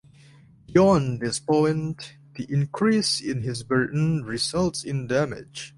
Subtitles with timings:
[0.65, 5.69] Beyond this point, the increase in his burden results in damage.